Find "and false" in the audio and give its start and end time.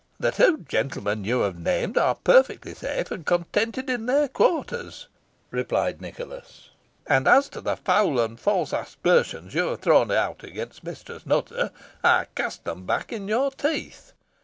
8.19-8.73